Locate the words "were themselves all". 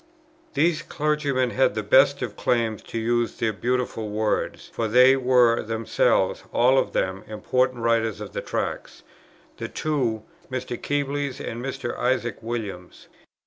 5.15-6.79